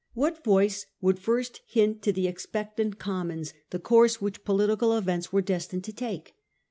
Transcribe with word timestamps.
What 0.15 0.43
voice 0.43 0.87
would 0.99 1.19
first 1.19 1.61
hint 1.67 2.01
to 2.01 2.11
the 2.11 2.27
expectant 2.27 2.97
Commons 2.97 3.53
the 3.69 3.77
course 3.77 4.19
which 4.19 4.43
political 4.43 4.97
events 4.97 5.31
were 5.31 5.43
destined 5.43 5.83
to 5.83 5.93
take 5.93 6.33